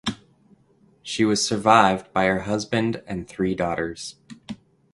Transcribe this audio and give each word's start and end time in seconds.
She 1.03 1.23
was 1.25 1.45
survived 1.45 2.11
by 2.11 2.25
her 2.25 2.39
husband 2.39 3.03
and 3.05 3.27
three 3.27 3.53
daughters. 3.53 4.15